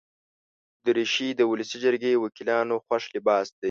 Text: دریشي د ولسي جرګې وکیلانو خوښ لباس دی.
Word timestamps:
دریشي 0.85 1.27
د 1.35 1.41
ولسي 1.51 1.77
جرګې 1.83 2.13
وکیلانو 2.23 2.75
خوښ 2.85 3.03
لباس 3.15 3.47
دی. 3.51 3.59